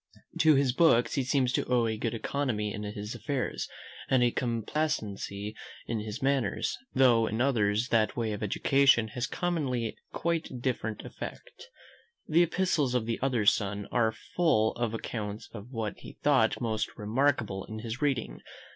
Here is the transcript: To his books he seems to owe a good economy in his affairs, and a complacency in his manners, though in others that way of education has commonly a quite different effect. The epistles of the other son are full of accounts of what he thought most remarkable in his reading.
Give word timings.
To 0.39 0.55
his 0.55 0.73
books 0.73 1.13
he 1.13 1.23
seems 1.23 1.53
to 1.53 1.65
owe 1.71 1.85
a 1.85 1.95
good 1.95 2.15
economy 2.15 2.73
in 2.73 2.81
his 2.81 3.13
affairs, 3.13 3.69
and 4.09 4.23
a 4.23 4.31
complacency 4.31 5.55
in 5.85 5.99
his 5.99 6.23
manners, 6.23 6.75
though 6.95 7.27
in 7.27 7.39
others 7.39 7.89
that 7.89 8.17
way 8.17 8.31
of 8.33 8.41
education 8.41 9.09
has 9.09 9.27
commonly 9.27 9.85
a 9.85 9.95
quite 10.11 10.59
different 10.59 11.05
effect. 11.05 11.67
The 12.27 12.41
epistles 12.41 12.95
of 12.95 13.05
the 13.05 13.19
other 13.21 13.45
son 13.45 13.85
are 13.91 14.11
full 14.35 14.71
of 14.71 14.95
accounts 14.95 15.49
of 15.53 15.69
what 15.69 15.99
he 15.99 16.17
thought 16.23 16.59
most 16.59 16.97
remarkable 16.97 17.63
in 17.65 17.77
his 17.77 18.01
reading. 18.01 18.41